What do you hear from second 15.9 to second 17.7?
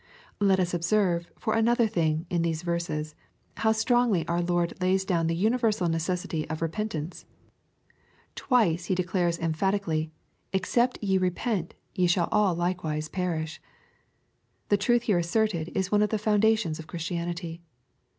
one of the foundations of Christianity.